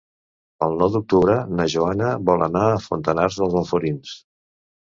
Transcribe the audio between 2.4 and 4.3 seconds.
anar a Fontanars dels Alforins.